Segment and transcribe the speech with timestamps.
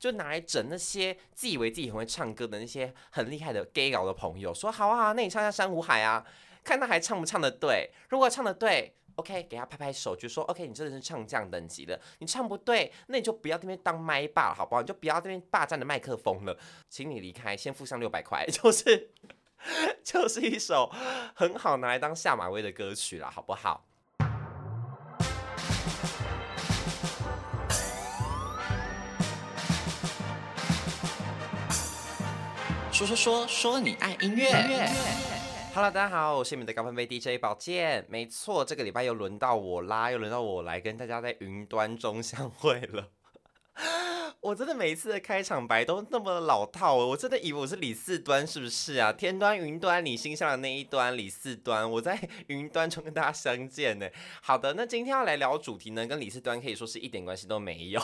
[0.00, 6.26] 就拿来整那些自以为自己很会唱歌的那些很厉害的 gay 佬的朋友，说好啊，那你唱下《珊瑚海》啊，
[6.64, 7.90] 看他还唱不唱得对。
[8.08, 12.00] 如果唱得对，OK，给他拍拍手，就说 OK，你真的是唱将等级的。
[12.20, 14.80] 你唱不对，那你就不要这边当麦霸了，好不好？
[14.80, 16.58] 你就不要这边霸占的麦克风了，
[16.88, 19.10] 请你离开，先付上六百块， 就是
[20.02, 20.90] 就是一首
[21.34, 23.86] 很好拿来当下马威的歌曲了，好不好？
[33.00, 34.46] 说说说说你爱音乐。
[35.72, 38.04] Hello，大家好，我是你们的高分贝 DJ 宝剑。
[38.10, 43.08] 没错，这个礼拜又轮到我啦，又轮到我来跟大家在云端中相会了。
[44.42, 49.10] 我真的每一次的开场白都那么老套，我真的以为我是李四端，是不是啊？
[49.10, 54.06] 天端、云端，你心上的那一端，李四端，我在云端中跟大家相见呢。
[54.42, 58.02] 好的，那今天要来聊主题呢，跟李四端可以说是一点关系都没有。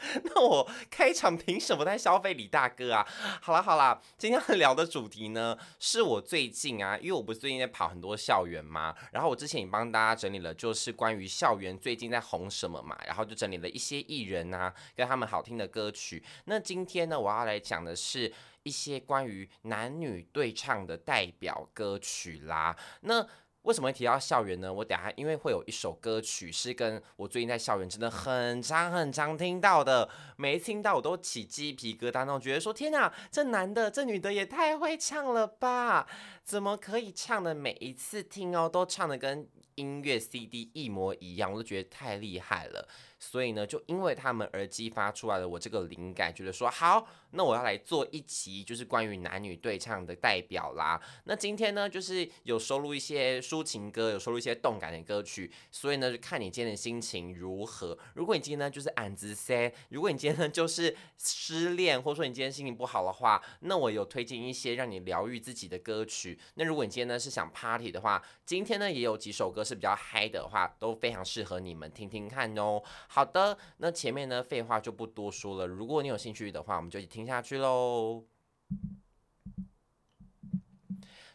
[0.24, 3.06] 那我开场凭什么在消费李大哥啊？
[3.40, 16.22] 好啦好啦，今天要聊的主题呢，是我最近啊，因为我不是最近在跑很多校园嘛，然后我之前也帮大家整理了，就是关于校园最近在红什么嘛，然后就整理了一些艺人啊，跟他们好听的歌曲。
[16.44, 22.76] 那今天呢，我要来讲的是一些关于男女对唱的代表歌曲啦。
[23.00, 23.26] 那
[23.68, 24.72] 为什么会提到校园呢？
[24.72, 36.08] 我等下因为会有一首歌曲是跟我最近在校园真的很常很常听到的，每一听到我都起鸡皮疙瘩，那种觉得说天哪，这男的这女的也太会唱了吧？
[36.42, 37.54] 怎么可以唱的？
[37.54, 42.88] 每一次听哦，都唱的跟音乐 CD 一模一样，我都觉得太厉害了。
[43.18, 51.00] 所以呢，就因为他们而激发出来的我这个灵感，觉得说好，那我要来做一期，就是关于男女对唱的代表啦。
[51.24, 57.98] 那今天呢，就是有收录一些抒情歌，有收录一些动感的歌曲，所以呢，就看你今天的心情如何。
[58.14, 66.38] 如果你今天呢就是暗自 say，如果你今天呢就是失恋，或者说你今天心情不好的话，那我有推荐一些让你疗愈自己的歌曲。
[66.54, 72.80] 那如果你今天呢是想 party 的话，今天呢也有几首歌是比较嗨的话，都非常适合你们听听看哦。
[73.08, 75.66] 好的，那前面呢，废话就不多说了。
[75.66, 78.24] 如果你有兴趣的话，我们就一起听下去喽。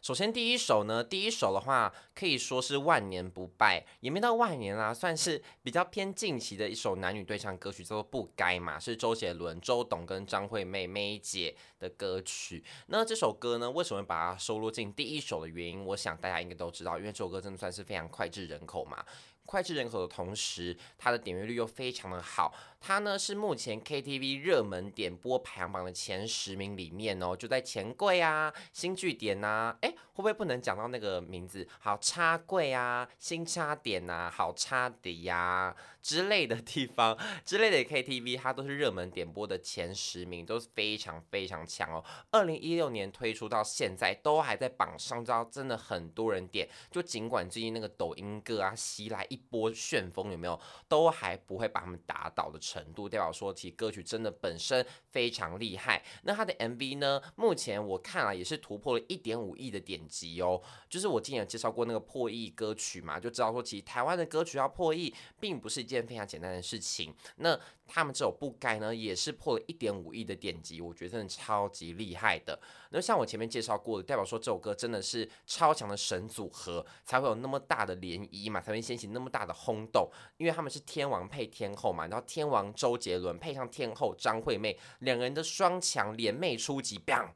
[0.02, 12.62] 首先第一首呢，第一首的话可以说是万年不败，也没到万年啦，算是比较偏近期的一首男女对唱歌曲，叫做《不该》嘛，是周杰伦、周董跟张惠妹妹姐的歌曲。
[12.88, 19.06] 那这首歌呢，为什么把它收录进第一首的原因，我想大家应该都知道，因为这首歌真的算是非常脍炙人口嘛。
[19.46, 22.54] 脍炙人口的同时，它的点阅率又非常的好。
[22.80, 31.68] 它呢是目前 KTV 热门点播排行榜的前十名里面哦，就在钱柜啊、新据点呐，哎，会不会不能讲到那个名字？
[31.80, 37.16] 好插柜啊、新插点呐、啊、好插底呀、啊、之类的地方
[37.46, 42.04] 之类的 KTV， 它都是热门点播的前十名，都是非常非常强哦。
[42.32, 46.68] 二零一六年推出到现在，都还在榜上，知道真的很多人点。
[46.90, 50.60] 就尽管最近那个抖音歌啊袭来一波旋风，有没有？
[50.88, 52.60] 都还不会把他们打倒的。
[52.64, 56.02] 程度代表说，其歌曲真的本身非常厉害。
[56.24, 57.22] 那他的 MV 呢？
[57.36, 60.62] 目前我看了也是突破了一点五亿的点击哦。
[60.90, 67.14] 就是我之前有介绍过那个破亿歌曲嘛，就知道说其实台湾的歌曲要破亿，并不是一件非常简单的事情。
[67.38, 72.58] 那他们这首不该呢，也是破了一点五亿的点击，我觉得真的超级厉害的。
[72.92, 80.10] 那像我前面介绍过的，代表说这首歌真的是超强的神组合，才会有那么大的涟漪嘛，才会掀起那么大的轰动。
[80.38, 87.32] 因为他们是天王配天后嘛，然后天王周杰伦配上天后张惠妹，两个人的双强联袂出击，bang，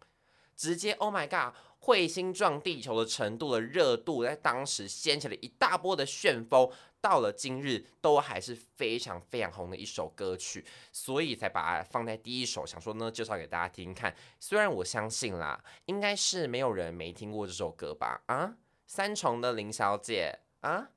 [0.56, 6.70] 直接 Oh my God，彗星撞地球的程度的热度，在当时掀起了一大波的旋风。
[7.00, 14.14] 到了今日都还是非常非常红的一首歌曲，所以才把它放在第一首，想说呢，介绍给大家听看。
[14.40, 18.24] 虽然我相信啦，应该是没有人没听过这首歌吧？
[18.26, 18.58] 啊，
[18.88, 20.90] 三重的林小姐啊，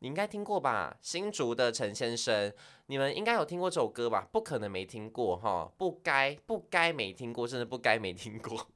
[0.00, 0.98] 你应该听过吧？
[1.00, 2.52] 新竹的陈先生，
[2.86, 4.28] 你们应该有听过这首歌吧？
[4.32, 8.68] 不可能没听过哈，不该不该没听过，真的不该没听过。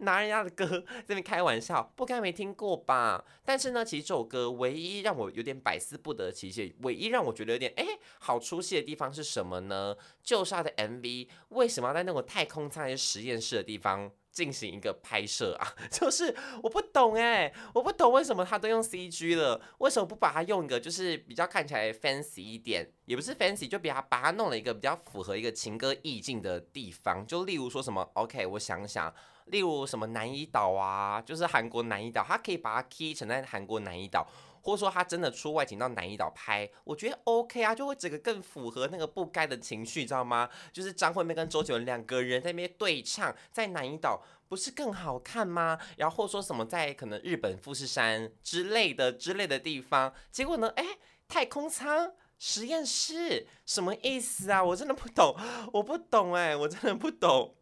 [0.00, 3.24] 拿人家的歌在那边开玩笑，不该没听过吧？
[3.44, 7.86] 但是呢，其实这首歌唯一让我有点百思不得其解，唯一让我觉得有点哎
[8.18, 9.96] 好出戏的地方是什么呢？
[10.22, 14.10] 就是他的 MV 为什么要在那种太空舱还是实验室的地方？
[14.34, 29.14] 进行一个拍摄啊， 就是我不懂哎，我不懂为什么他都用 CG 了，为什么不把它用一个就是比较看起来 fancy 一点，也不是 fancy，就比他把它弄了一个比较符合一个情歌意境的地方，就例如说什么 OK，我想想，
[29.46, 34.26] 例如什么南怡岛啊，就是韩国南怡岛，他可以把它 key 成在韩国南怡岛。
[34.66, 40.48] 或者说他真的出外景到南怡岛拍，我觉得 OK 啊，就会整个更符合那个不该的情绪，知道吗？
[40.72, 45.78] 就是张惠妹跟周杰伦两个人在那边对唱，在南怡岛不是更好看吗？
[45.98, 50.96] 然后或说什么在可能日本富士山之类的之类的地方，结果呢，哎，
[51.28, 54.64] 太空舱实验室什么意思啊？
[54.64, 55.36] 我真的不懂，
[55.74, 57.54] 我不懂哎，我真的不懂。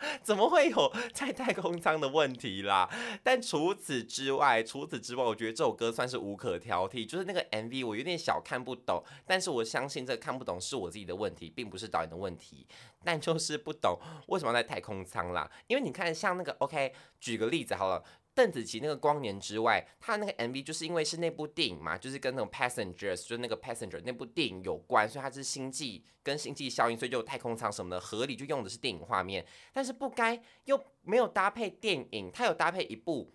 [0.22, 2.88] 怎么会有 在太空舱的问题啦？
[3.22, 7.06] 但除此之外，除此之外，我觉得这首歌算是无可挑剔。
[7.06, 9.02] 就是那个 MV，我有点小看不懂。
[9.26, 12.66] 但是我相信这看不懂是我自己的问题，并不是导演的问题。
[13.04, 15.50] 但就是不懂为什么在太空舱啦？
[15.66, 18.02] 因为你看，像那个 OK，举个例子好了。
[18.38, 29.44] 邓紫棋那个光年之外，他那个 MV 就是因为是那部电影嘛，就是跟那种 Passengers，就是那个 Passenger 那部电影有关，所以它是星际跟星际效应，所以就有太空舱什么的，合理就用的是电影画面。
[29.72, 33.34] 但是不该又没有搭配电影，它有搭配一部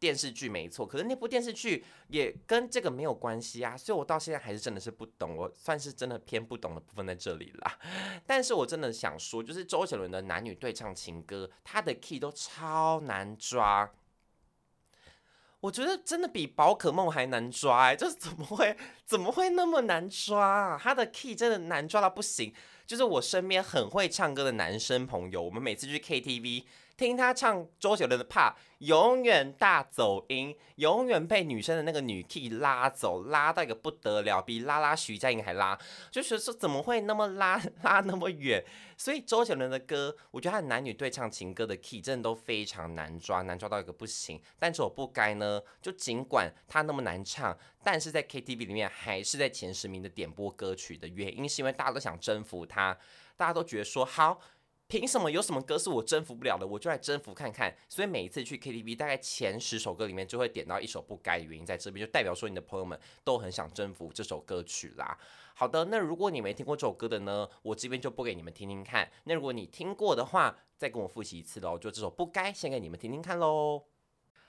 [0.00, 7.78] 电视剧没错，可是那部电视剧也跟这个没有关系啊，所以我到现在还是真的是不懂，我算是真的偏不懂的部分在这里啦。
[8.26, 13.88] 但是我真的想说，就是周杰伦的男女对唱情歌，他的 key 都超难抓。
[15.60, 20.80] 我觉得真的比宝可梦还难抓哎，就是怎么会怎么会那么难抓啊？
[20.82, 22.52] 他的 key 真的难抓到不行。
[22.86, 26.64] 就是我身边很会唱歌的男生朋友，我们每次去 KTV。
[27.00, 28.50] 听他唱周杰伦的《怕》，
[28.80, 35.78] 永远大走音，永远被女生的那个女 key 拉走，拉到一个不得了，比拉拉徐佳莹还拉，
[36.10, 38.62] 就是说怎么会那么拉拉那么远？
[38.98, 44.38] 所以周杰伦的歌，我觉得他的男女对唱情歌的 key 真的都非常难抓，难抓到一个不行。
[44.58, 52.98] 但是我不该呢，就尽管他那么难唱，但是在 KTV 里面还是在前十名的点播歌曲的原因，是因为大家都想征服他，
[53.38, 54.38] 大家都觉得说好。
[54.90, 56.66] 凭什么有什么歌是我征服不了的？
[56.66, 57.72] 我就来征服看看。
[57.88, 65.16] 所以每一次去 KTV，大概前十首歌里面就会点到一首不该的原因，在这边就代表说你的朋友们都很想征服这首歌曲啦。
[65.54, 69.08] 好的，那如果你没听过这首歌的呢，我这边就播给你们听听看。
[69.24, 71.78] 那如果你听过的话，再跟我复习一次喽。
[71.78, 73.84] 就这首不该，先给你们听听看喽。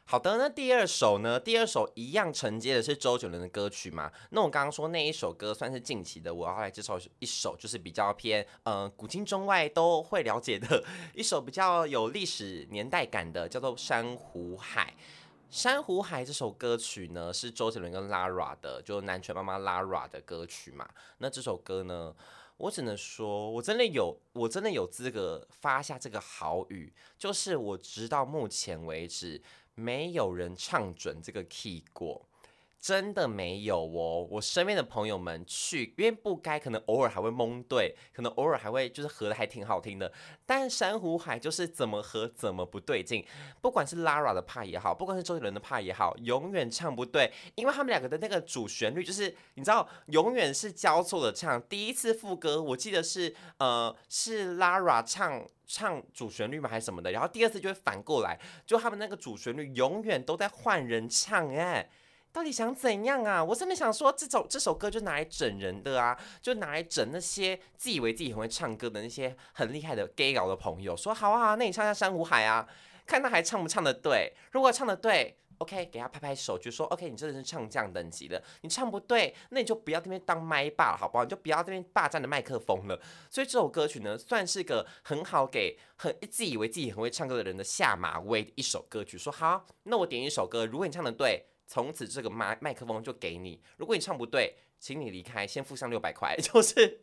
[0.03, 1.39] 好的，那第二首呢？
[1.39, 4.11] 第二首一样承接的是周杰伦的歌曲嘛？
[4.31, 10.83] 那我刚刚说那一首歌算是近期的，我要来介绍一首，就是比较偏呃古今中外都会了解的
[11.13, 14.93] 一首比较有历史年代感的，叫做《珊瑚海》。
[15.49, 20.89] 《珊瑚海》这首歌曲呢，是周杰伦跟 Lara 的，就南拳妈妈 Lara 的歌曲嘛。
[21.19, 22.13] 那这首歌呢，
[22.57, 29.41] 我只能说，我真的有，我真的有资格发下这个豪语，就是我直到目前为止。
[29.75, 32.29] 没有人唱准这个 key 过，
[32.81, 34.27] 真的没有哦。
[34.29, 40.11] 我身边的朋友们去，因为不该，可能偶尔还会蒙对，可能偶尔还会就是合的还挺好听的。
[40.45, 43.23] 但珊瑚海就是怎么合怎么不对劲，
[43.61, 51.61] 不管是 Lara 的 part 也好，不管是周杰伦的 part 也好，永远唱不对，因为他们两个的那个主旋律就是你知道，永远是交错的唱。
[51.69, 55.45] 第一次副歌我记得是呃是 Lara 唱。
[55.73, 56.67] 唱主旋律吗？
[56.67, 57.13] 还是什么的？
[57.13, 61.89] 然后第二次就会反过来，就他们那个主旋律永远都在换人唱，哎，
[62.31, 63.43] 到底想怎样啊？
[63.43, 72.67] 我真的想说，这首这首歌就拿来整人的啊，就拿来整那些自以为自己很会唱歌的那些很厉害的 gay 佬的朋友，说好啊，那你唱下《珊瑚海》啊，
[73.05, 74.33] 看他还唱不唱得对。
[74.51, 75.37] 如果唱得对。
[75.57, 78.43] OK，给他拍拍手，就说 OK，你真的是唱将等级的。
[78.61, 81.23] 你唱不对，那你就不要这边当麦霸了，好不好？
[81.23, 82.99] 你就不要这边霸占的麦克风了。
[83.29, 89.19] 所以这首歌曲呢，算是个很好给很自以为自己很会唱歌的人的下马威的一首歌曲。
[89.19, 96.99] 说好，那我点一首歌，如果你唱得对，从此这个麦麦克风就给你；如果你唱不对，请你离开，先付上六百块， 就是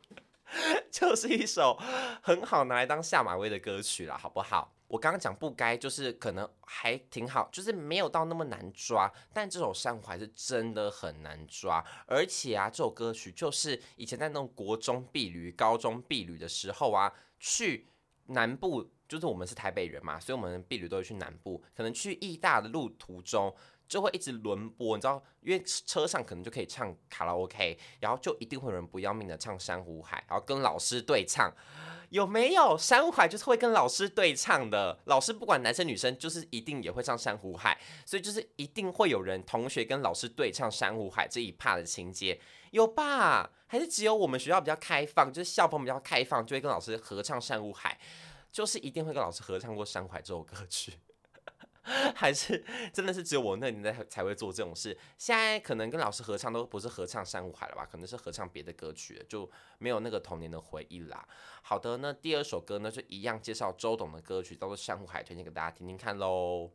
[0.90, 1.78] 就是一首
[2.22, 4.74] 很好拿来当下马威的歌曲了，好不好？
[4.88, 17.10] 我刚刚讲不该，就是可能还挺好，就是没有到那么难抓，但这首珊瑚海是真的很难抓，而且啊，这首歌曲就是以前在那种国中避旅、高中避旅的时候啊，
[17.40, 17.88] 去
[18.26, 23.54] 南部，就是我们是台北人嘛，所以我们毕旅都会去南部，可能去义大的路途中
[23.88, 31.50] 就会一直轮播，你知道，因为车上可能就可以唱卡拉 OK，然后就一定会有人不要命的唱珊瑚海，然后跟老师对唱。
[32.10, 34.98] 有没有珊瑚海就是会跟老师对唱的？
[35.04, 43.50] 老师不管男生女生，就是一定也会唱珊瑚海，所以就是一定会有人同学跟老师对唱珊瑚海这一趴的情节，有吧？
[43.66, 47.98] 还是只有我们学校比较开放，就是校风比较开放，就会跟老师合唱珊瑚海，
[48.58, 50.94] 就是一定会跟老师合唱过山海这首歌曲。
[52.12, 54.98] 还是真的是只有我那年代才会做这种事。
[55.16, 57.86] 现在可能跟老师合唱都不是合唱《珊瑚海》了吧？
[57.86, 59.48] 可能是合唱别的歌曲，就
[59.78, 61.24] 没有那个童年的回忆啦。
[61.62, 66.72] 好的，那第二首歌呢，就一样介绍周董的歌曲，叫做《珊瑚海》，推荐给大家听听看喽。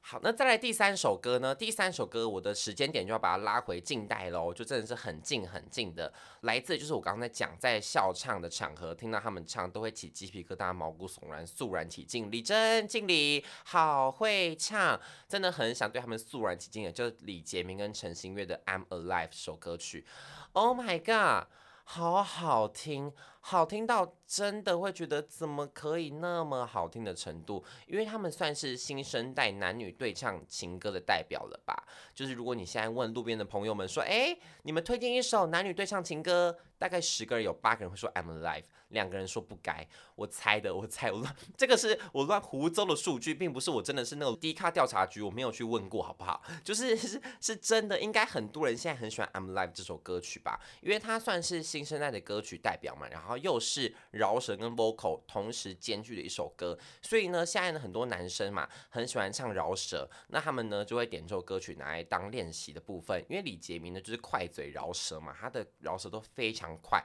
[0.00, 1.54] 好，那再来第三首歌呢？
[1.54, 6.10] 第三首歌，我的时间点就要把它拉回近代喽，就真的是很近很近的，
[6.42, 12.30] 来自就是我刚刚在讲，在校唱的场合听到他们唱，都会起鸡皮疙瘩、毛骨悚然、肃然起敬。
[12.30, 20.06] 李珍、敬礼，好会唱，真的很想对他们肃然起敬的，就是李杰明跟陈星月的《I'm Alive》这首歌曲。
[20.52, 21.48] Oh my god！
[21.90, 27.64] 好好听，好听到真的会觉得怎么可以那么好听的程度？
[27.86, 31.84] 因为他们算是新生代男女对唱情歌的代表了吧？
[32.14, 38.64] 就是如果你现在问路边的朋友们说，哎，你们推荐一首男女对唱情歌，大概十个人有八个人会说 I'm Alive。
[38.88, 46.42] 两个人说不该，我猜的，我猜我乱， 这个是我乱胡诌的数据，并不是我真的是那种低咖调查局，我没有去问过，好不好？
[46.64, 67.04] 就是 是是真的，应该很多人现在很喜欢《I'm Alive》这首歌曲吧，因为它算是新生代的歌曲代表嘛，然后然后又是饶舌跟 vocal 同时兼具的一首歌，所以呢，现在呢很多男生嘛很喜欢唱饶舌，那他们呢就会点这首歌曲拿来当练习的部分，因为李杰明呢就是快嘴饶舌嘛，他的饶舌都非常快。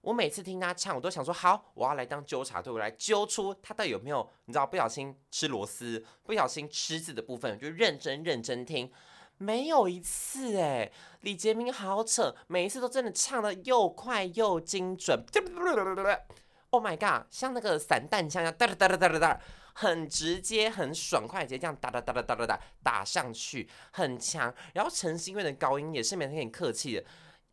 [0.00, 8.90] 我每次听他唱，我都想说好，我要来当纠察队，我来揪出他到底有没有，你知道不小心吃螺丝，不小心吃字的部分，就认真认真听，
[9.38, 10.90] 没有一次哎，
[11.20, 15.24] 李杰明好扯，每一次都真的唱得又快又精准，
[16.70, 19.40] Oh my god，像那个散弹枪一样哒哒哒哒哒哒，
[19.72, 24.54] 很直接很爽快，直接这样哒哒哒哒哒哒哒打上去，很强。
[24.74, 27.04] 然后陈星月的高音也是没很客气的，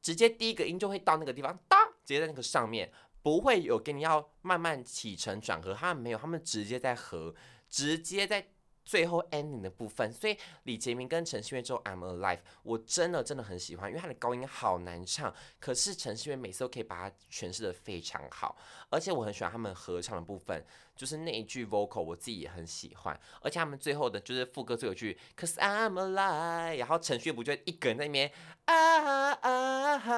[0.01, 1.77] 直接第一个音就会到那个地方哒。
[2.03, 2.91] 直接在那个上面，
[3.23, 7.33] 不会有给你要慢慢起承转合，他们没有，他们直接在合，
[7.67, 8.45] 直接在
[8.85, 10.09] 最后 ending 的部分。
[10.13, 18.55] 所以李杰明跟陈星月之后 I'm Alive，我真的真的很喜欢，因为他的高音好难唱，可是陈星月每次都可以把它诠释的非常好，
[18.89, 20.63] 而且我很喜欢他们合唱的部分。
[20.95, 28.31] 就是那一句 vocal 我自己也很喜欢，而且他们最后的就是副歌最后一句 Cause I'm alive，然后陈旭不就一个人在那边
[28.65, 30.17] 啊啊啊，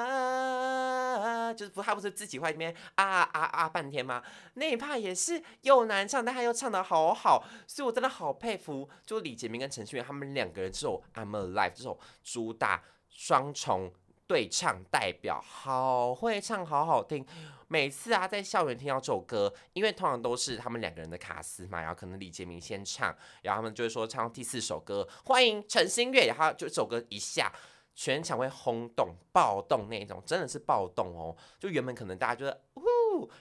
[1.50, 4.24] 啊就是不他不是自己会在那边啊啊啊半天吗？
[4.54, 13.92] 那一 part 也是又难唱，但他又唱得好好，所以我真的好佩服，就李杰明跟陈旭他们两个人这首 I'm alive 这首主打双重。
[14.28, 17.26] 对唱代表好会唱，好好听。
[17.70, 27.52] 每次啊，在校园听到这首歌，因为通常都是他们两个人的卡司嘛，然后可能李杰明先唱，然后他们就会说唱第四首歌，欢迎陈星月，然后就这首歌一下，
[27.94, 31.36] 全场会轰动、暴动那种，真的是暴动哦。
[31.60, 32.82] 就原本可能大家觉得呜，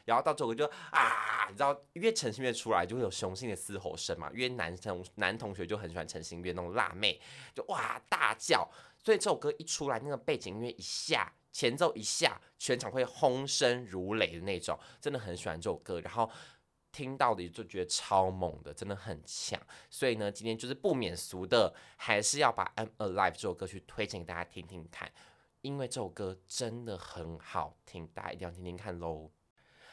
[0.04, 7.20] 然后到这首歌就啊，你知道，因为陈星月出来就会有雄性的嘶吼声嘛，因为男生男同学就很喜欢陈星月那种辣妹，
[7.54, 8.68] 就哇大叫。
[9.02, 16.00] 所以这首歌一出来，那个背景音乐一下，前奏一下，全场会轰声如雷的那种，真的很喜欢这首歌。
[16.00, 16.28] 然后
[16.90, 19.60] 听到的就觉得超猛的，真的很强。
[19.88, 25.12] 所以呢，今天就是不免俗的，还是要把《I'm Alive》这首歌曲推荐给大家听听看，
[25.60, 29.30] 因为这首歌真的很好听，大家一定要听听看喽。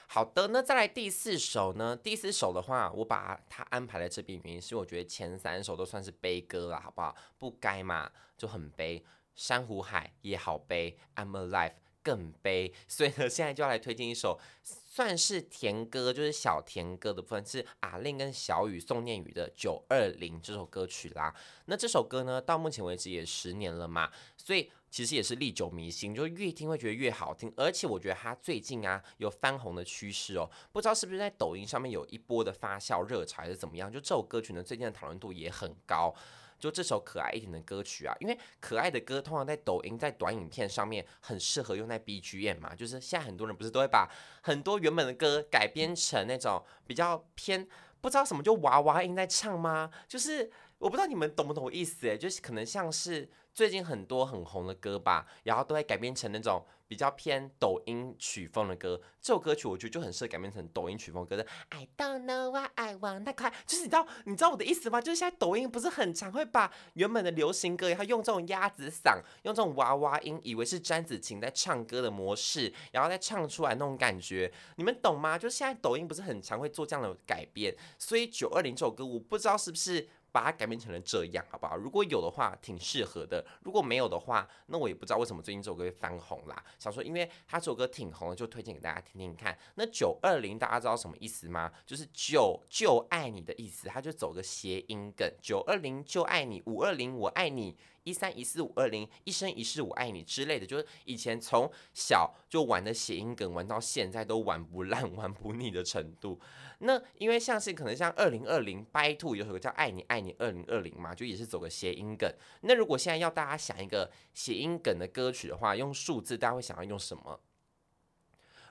[0.07, 1.95] 好的，那再来第四首呢？
[1.95, 7.15] 第四首的话，我把它安排在这边，原因是我觉得前三首都算是悲歌了，好不好？
[7.39, 9.03] 不该嘛，就很悲。
[9.35, 12.71] 珊瑚海也好悲，I'm Alive 更悲。
[12.87, 21.33] 所以呢，现在就要来推荐一首算是甜歌，就是小甜歌的部分，是阿令跟小雨宋念宇的《九二零》这首歌曲啦。
[21.65, 24.71] 那这首歌呢，到目前为止也十年了嘛，所以。
[24.93, 33.91] 其实也是历久弥新，就越听会觉得越好听，而且我觉得他最近啊有翻红的趋势哦，不知道是不是在抖音上面有一波的发酵热潮还是怎么样？
[33.91, 36.13] 就这首歌曲呢，最近的讨论度也很高。
[36.59, 44.07] 就这首可爱一点的歌曲啊，因为可爱的歌通常在抖音在短影片上面很适合用在 BGM 嘛，就是现在很多人不是都会把
[44.43, 47.67] 很多原本的歌改编成那种比较偏
[47.99, 49.89] 不知道什么就娃娃音在唱吗？
[50.07, 53.27] 就是我不知道你们懂不懂意思诶，就是可能像是。
[53.53, 58.99] 最近很多很红的歌吧，然后都会改编成那种比较偏抖音曲风的歌。
[59.21, 61.45] 这首歌曲我觉得就很适合改编成抖音曲风歌的。
[61.69, 64.99] I don't know why I want that 就是你知道你知道我的意思吗？
[64.99, 75.37] 就是现在抖音不是很常会把原本的流行歌，然后用这种鸭子嗓，用这种娃娃音，以为是詹子晴在唱歌的模式，然后再唱出来那种感觉，你们懂吗？
[75.37, 80.09] 就是现在抖音不是很常会做这样的改编，所以九二零这首歌我不知道是不是。
[80.33, 81.77] 把它改编成了这样，好不好？
[81.77, 86.63] 如果有的话，挺适合的；如果没有的话，那我也不知道为什么最近这首歌会翻红啦。
[86.79, 89.55] 想说，因为他这首歌挺红的，就推荐给大家听听看。
[89.75, 91.71] 那九二零大家知道什么意思吗？
[91.85, 95.31] 就是九就爱你的意思，他就走个谐音梗。
[95.39, 106.39] 九二零就爱你，五二零我爱你，一三一四五二零，一生一世我爱你之类的，就是以前从小就玩的谐音梗，玩到现在都玩不烂、玩不腻的程度。
[106.79, 112.29] 那因为像是可能像二零二零 by two 有首歌叫爱你爱你二零二零嘛，就也是走个谐音梗。
[112.61, 117.39] 那如果现在要大家想一个谐音梗的歌曲的话，用数字大家会想要用什么？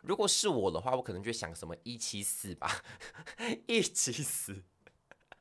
[0.02, 2.82] 如果是我的话，我可能就想什么一七四吧，
[3.66, 4.62] 一七四，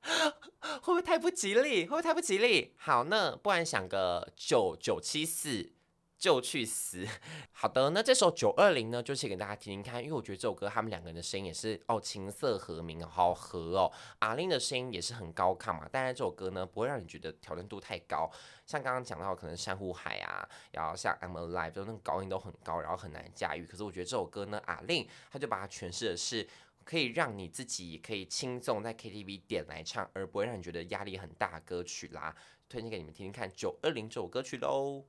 [0.81, 1.83] 会不会太不吉利？
[1.83, 2.73] 会不会太不吉利？
[2.77, 5.73] 好，那不然想个九九七四。
[6.21, 7.03] 就去死！
[7.51, 13.91] 好的，那这首九二零呢，就写给大家听听看，因为我觉得这首歌他们两个人的声音也是哦，琴瑟和鸣，好合哦。
[14.19, 18.29] 阿令的声音也是很高亢嘛，但是这首歌呢，不会让你觉得挑战度太高。
[18.67, 23.65] 像刚刚讲到可能珊瑚海啊，然后像 I'm Alive，就那个高音都很高，然后很难驾驭。
[23.65, 26.47] 可是我觉得这首歌呢，阿令他就把它诠释的是
[26.83, 32.35] 可以让你自己可以轻松在 KTV 点来唱，而不会让你觉得压力很大歌曲啦。
[32.67, 35.05] 推荐给你们听听看九二零这首歌曲喽。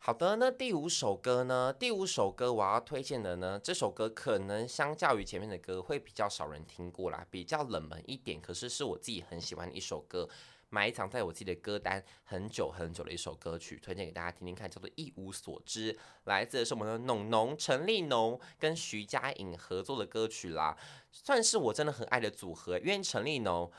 [0.00, 1.72] 好的，那第五首歌呢？
[1.72, 8.40] 第五首歌我要推荐的呢，这首歌可能相较于前面的歌会比较少人听过啦，比较冷门一点。
[8.40, 10.28] 可是是我自己很喜欢的一首歌，
[10.70, 15.92] 埋藏在我自己的歌单很久很久的一首歌曲，推荐给大家听听看，叫做《一无所知》，
[16.24, 20.76] 来自是我们的农农陈立农跟徐佳莹合作的歌曲啦，
[21.10, 23.70] 算是我真的很爱的组合，因为陈立农。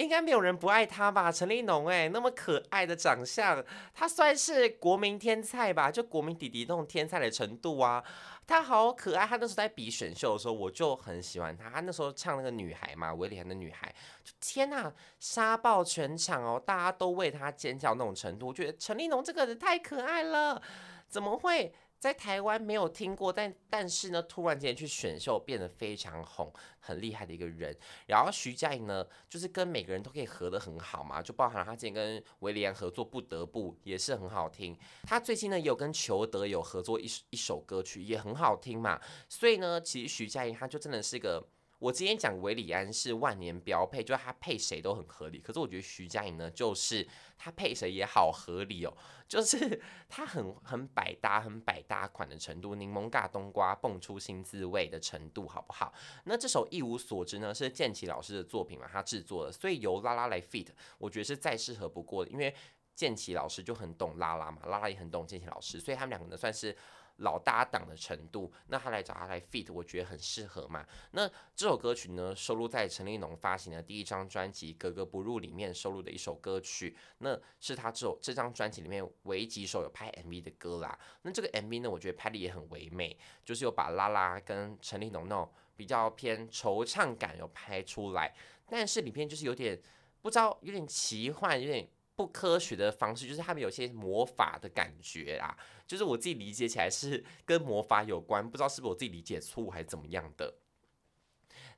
[0.00, 1.30] 应该没有人不爱他吧？
[1.30, 5.90] 陈立农哎，那么可爱的长相，他算是国民天菜吧？
[5.90, 8.02] 就国民弟弟那种天菜的程度啊，
[8.46, 9.26] 他好可爱。
[9.26, 11.68] 他那时候在比选秀的时候，我就很喜欢他。
[11.68, 18.46] 他那时候唱那个女孩嘛，威廉的女孩，就天呐，杀爆全场哦，大家都为他尖叫那种程度。
[18.46, 20.62] 我觉得陈立农这个人太可爱了，
[21.08, 21.74] 怎么会？
[22.00, 27.76] 在台湾没有听过，但但是呢，突然间去选秀变得非常红，很厉害的一个人。
[28.06, 34.74] 然后徐佳莹呢，就是跟每个人都可以合得很好嘛，就包含了他之前跟韦礼安合作《不得不》也是很好听。
[35.02, 38.98] 他最近呢也有跟裘德有合作一一首歌曲也很好听嘛。
[39.28, 41.46] 所以呢，其实徐佳莹她就真的是一个。
[41.80, 45.40] 我今天讲韦礼安是万年标配，就是他配谁都很合理。
[45.40, 47.08] 可是我觉得徐佳莹呢，就是
[47.38, 48.94] 他配谁也好合理哦，
[49.26, 55.90] 就是 他很很百搭、很百搭款的程度，柠檬嘎冬瓜蹦出新滋味的程度，好不好？
[56.24, 62.54] 那这首一无所知呢，是建奇老师的作品嘛，他制作的，所以由拉拉来 feat，我觉得是再适合不过的，因为
[62.94, 66.76] 建奇老师就很懂拉拉嘛，拉拉也很懂建奇老师，所以他们两个呢算是。
[67.20, 70.86] 老搭档的程度，那他来找他来 feat，我觉得很适合嘛。
[71.12, 80.98] 那这首歌曲呢，收录在陈立农发行的第一张专辑《格格不入》里面收录的一首歌曲，那是他这首这张专辑里面唯一几首有拍 MV 的歌啦。
[81.22, 88.34] 那这个 MV 呢，我觉得拍的也很唯美，就是有把拉拉跟陈立农那种比较偏惆怅感有拍出来，
[88.66, 89.80] 但是里面就是有点
[90.22, 91.88] 不知道，有点奇幻，有点。
[92.20, 95.56] 不科学的方式，就是他们有些魔法的感觉啊，
[95.86, 100.54] 就是我自己理解起来是 跟魔法有关，不知道是不是我自己理解错误还是怎么样的。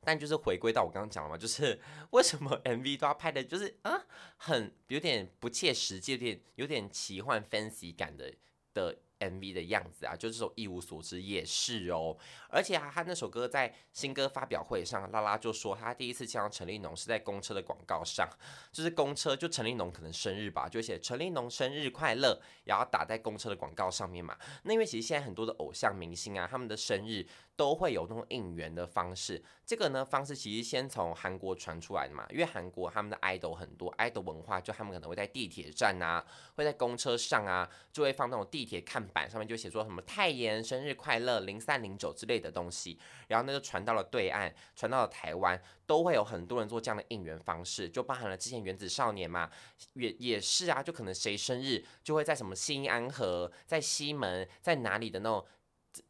[0.00, 4.05] 但就是回归到我刚刚讲了嘛，就是 为什么 MV 都要拍的，就是啊，
[4.37, 8.35] 很有点不切实际，有点有点奇幻 fancy 感的
[8.74, 8.98] 的。
[9.30, 12.16] MV 的样子啊，就这首一无所知也是哦，
[12.48, 18.28] 而且啊，他那首歌在新歌发表会上，拉拉就说他第一次见到陈立农是在公车的广告上，
[18.72, 24.37] 就是公车就陈立农可能生日吧，就写陈立农生日快乐，然后打在公车的广告上面嘛。
[24.64, 27.26] 那因为其实现在很多的偶像明星啊，他们的生日。
[27.54, 36.24] 都会有那种应援的方式，这个呢方式其实先从韩国传出来的嘛，因为韩国他们的 idol 很多，idol 文化就他们可能会在地铁站啊，
[36.56, 42.98] 会在公车上啊，就会放那种地铁看板上面就写说什么泰妍生日快乐零三零九之类的东西，
[43.29, 49.51] 然后那就传到了对岸，传到了台湾，都会有很多人做这样的应援方式，就包含了之前原子少年嘛，
[49.94, 55.46] 也也是啊，就可能谁生日就会在什么新安河，在西门，在哪里的那种。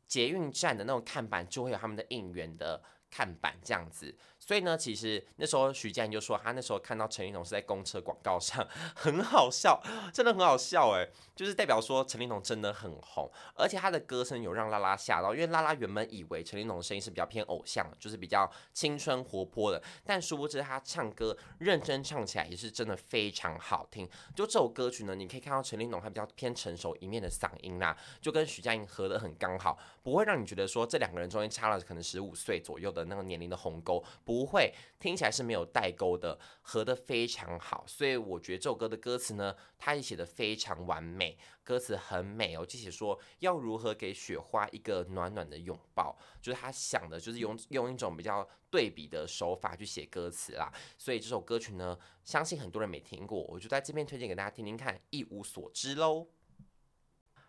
[0.07, 4.15] 捷运站的那种看板就会有他们的应援的看板这样子。
[4.45, 9.81] 所以呢，其实那时候徐佳莹就说，她那时候看到陈立农是在公车广告上， 很好笑，
[10.13, 24.09] 真的很好笑哎，就是代表说陈立农真的很红，而且他的歌声有让拉拉吓到，因为拉拉原本以为陈立农的声音是比较偏偶像，就是比较青春活泼的，但殊不知他唱歌认真唱起来也是真的非常好听。
[24.35, 34.03] 就这首歌曲呢，你可以看到陈立农他比较偏成熟一面的嗓音啦，就跟徐佳莹合得很刚好，不会让你觉得说这两个人中间差了可能十五岁左右的那个年龄的鸿沟。
[34.47, 37.85] 会听起来是没有代沟的，合得非常好。
[37.87, 50.73] 所以我觉得这首歌的歌词呢，它也写得非常完美，歌词很美哦，就写说要如何给雪花一个暖暖的拥抱，就是他想的就是用用一种比较对比的手法去写歌词啦。
[50.97, 56.29] 所以这首歌曲呢，相信很多人没听过，我就在这边推荐给大家听听看，一无所知喽。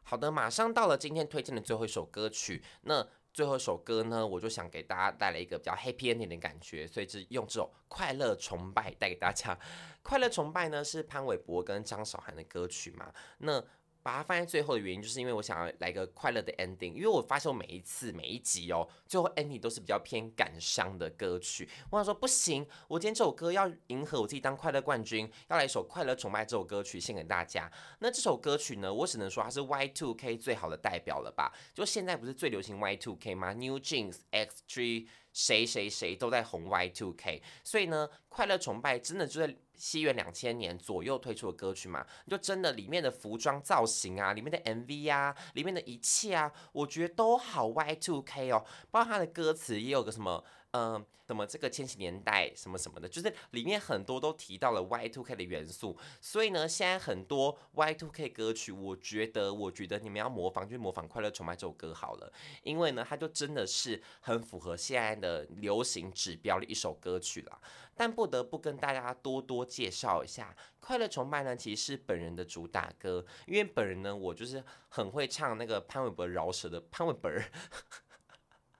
[0.06, 2.62] 好的，马上到了今天推荐的最后一首歌曲。
[2.82, 9.56] 那最后一首歌呢，我就想给大家带来一个比较 happy ending 的感觉，所以就用这种《快乐崇拜》带给大家。
[10.04, 13.12] 《快乐崇拜》呢是潘玮柏跟张韶涵的歌曲嘛？
[13.40, 13.64] 那
[14.04, 16.94] 把它放在最后的原因，就是因为我想要来个快乐的 ending。
[16.94, 21.68] 因为我发现我每一次每一集哦，最后 ending 都是比较偏感伤的歌曲。
[21.90, 27.72] 我想说不行，我今天这首歌要迎合我自己当快乐冠军，要来一首快乐崇拜这首歌曲献给大家。
[28.00, 31.54] 那这首歌曲呢，我只能说它是 Y2K 最好的代表了吧？
[31.74, 39.54] 就现在不是最流行 Y2K 吗？New Jeans、X.G 谁谁谁都在红 Y two K，所以呢，快乐崇拜真的就在。
[39.76, 50.46] 西元两千年左右推出的歌曲嘛，就真的里面的服装造型啊，里面的 MV 啊，里面的一切啊，我觉得都好 Y two K 哦，包括它的歌词也有个什么。
[50.74, 62.34] 嗯、呃，怎么这个千禧年代什么什么的，就是里面很多都提到了 Y2K 的元素，所以呢，现在很多 Y2K 歌曲，我觉得，我觉得你们要模仿，就模仿《快乐崇拜》这首歌好了，
[62.64, 67.62] 因为呢，它就真的是很符合现在的流行指标的一首歌曲了。
[67.96, 77.30] 但不得不跟大家多多介绍一下，《快乐崇拜》呢，其实是本人的主打歌，因为本人呢，我就是很会唱那个潘玮柏饶舌的潘玮柏。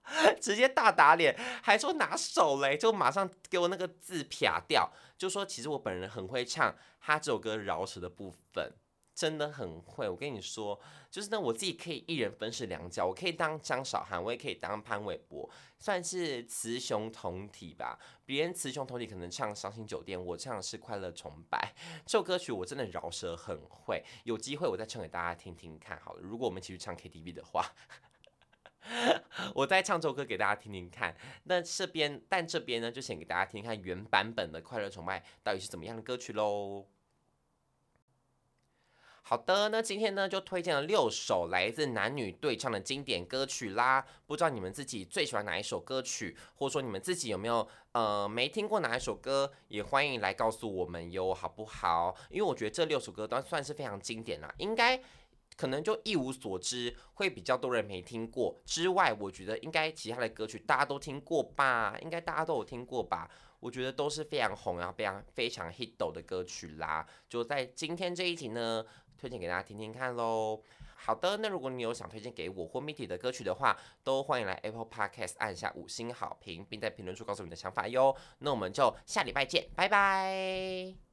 [0.42, 8.74] 直接大打脸，还说拿手雷，就马上给我那个字撇掉，就说其实我本人很会唱他这首歌饶舌的部分，
[9.16, 10.10] 真的很会。
[10.10, 17.98] 我跟你说，就是呢，我自己可以一人分饰两角，我可以当张韶涵，我也可以当潘玮柏，算是雌雄同体吧。
[18.26, 21.74] 别人雌雄同体可能唱伤心酒店，我唱的是快乐崇拜。
[22.06, 26.20] 这首歌曲我真的饶舌很会，有机会我再唱给大家听听看好了。
[26.22, 27.66] 如果我们一起去唱 KTV 的话。
[29.56, 31.16] 我再唱首歌给大家听听看。
[31.44, 36.86] 那这边，但这边呢，就先给大家听听看原版本的《快乐崇拜》到底是怎么样的歌曲喽。
[39.26, 44.06] 好的，那今天呢就推荐了六首来自男女对唱的经典歌曲啦。
[44.26, 52.14] 不知道你们自己最喜欢哪一首歌曲，或者说你们自己有没有呃没听过哪一首歌，也欢迎来告诉我们哟，好不好？
[52.30, 55.02] 因为我觉得这六首歌都算是非常经典啦，应该。
[55.58, 58.60] 可能就一无所知，会比较多人没听过。
[58.66, 63.30] 之外，我觉得应该其他的歌曲大家都听过吧，应该大家都有听过吧。
[63.60, 67.06] 我觉得都是非常红，然后非常非常 hit 的歌曲啦。
[67.30, 68.86] 就在今天这一集呢，
[69.18, 70.62] 推荐给大家听听看喽。
[70.96, 78.16] 好的，那如果你有想推荐给我或 Mitty 的歌曲的话，都欢迎来 Apple Podcast 按下五星好评，并在评论处告诉你的想法哟。
[78.40, 81.13] 那我们就下礼拜见，拜拜。